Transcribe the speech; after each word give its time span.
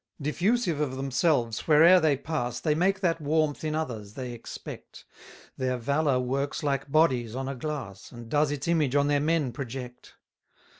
53 0.17 0.31
Diffusive 0.47 0.81
of 0.81 0.95
themselves, 0.97 1.59
where'er 1.67 1.99
they 1.99 2.17
pass, 2.17 2.59
They 2.59 2.73
make 2.73 3.01
that 3.01 3.21
warmth 3.21 3.63
in 3.63 3.75
others 3.75 4.15
they 4.15 4.31
expect; 4.31 5.05
Their 5.57 5.77
valour 5.77 6.19
works 6.19 6.63
like 6.63 6.91
bodies 6.91 7.35
on 7.35 7.47
a 7.47 7.53
glass, 7.53 8.11
And 8.11 8.27
does 8.27 8.49
its 8.49 8.67
image 8.67 8.95
on 8.95 9.09
their 9.09 9.19
men 9.21 9.51
project. 9.51 10.15